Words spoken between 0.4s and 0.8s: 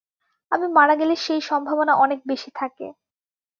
আমি